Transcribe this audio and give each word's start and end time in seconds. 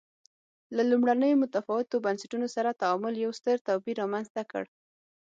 له 0.75 0.83
لومړنیو 0.91 1.41
متفاوتو 1.43 2.03
بنسټونو 2.05 2.47
سره 2.55 2.77
تعامل 2.81 3.13
یو 3.23 3.31
ستر 3.39 3.57
توپیر 3.67 3.95
رامنځته 4.01 4.41
کړ. 4.51 4.63